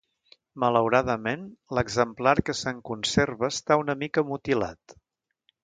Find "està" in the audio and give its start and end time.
3.55-3.81